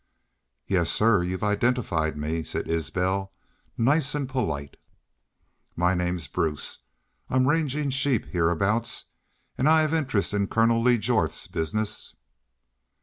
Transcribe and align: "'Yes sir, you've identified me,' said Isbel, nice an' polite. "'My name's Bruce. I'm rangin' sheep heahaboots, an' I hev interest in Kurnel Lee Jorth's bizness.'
"'Yes 0.65 0.89
sir, 0.89 1.21
you've 1.21 1.43
identified 1.43 2.17
me,' 2.17 2.43
said 2.43 2.67
Isbel, 2.67 3.31
nice 3.77 4.15
an' 4.15 4.25
polite. 4.25 4.75
"'My 5.75 5.93
name's 5.93 6.27
Bruce. 6.27 6.79
I'm 7.29 7.47
rangin' 7.47 7.91
sheep 7.91 8.25
heahaboots, 8.33 9.03
an' 9.59 9.67
I 9.67 9.81
hev 9.81 9.93
interest 9.93 10.33
in 10.33 10.47
Kurnel 10.47 10.81
Lee 10.81 10.97
Jorth's 10.97 11.45
bizness.' 11.47 12.15